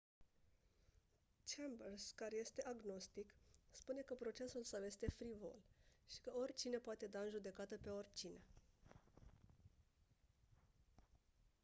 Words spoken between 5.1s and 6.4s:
«frivol» și că